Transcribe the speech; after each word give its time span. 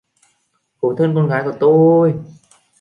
Khổ 0.81 0.93
thân 0.97 1.15
con 1.15 1.27
gái 1.29 1.43
của 1.45 1.53
tôi 1.59 2.13